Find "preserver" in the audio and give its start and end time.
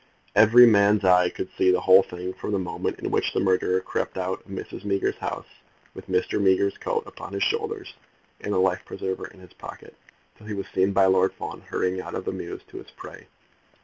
8.83-9.27